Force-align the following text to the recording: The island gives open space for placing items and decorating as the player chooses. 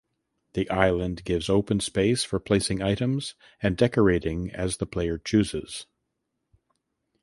The 0.53 0.67
island 0.71 1.23
gives 1.25 1.47
open 1.47 1.79
space 1.79 2.23
for 2.23 2.39
placing 2.39 2.81
items 2.81 3.35
and 3.61 3.77
decorating 3.77 4.49
as 4.49 4.77
the 4.77 4.87
player 4.87 5.19
chooses. 5.19 5.85